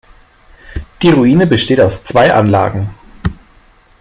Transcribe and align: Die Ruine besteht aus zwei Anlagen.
Die 1.03 1.11
Ruine 1.11 1.45
besteht 1.45 1.79
aus 1.79 2.03
zwei 2.03 2.33
Anlagen. 2.33 2.89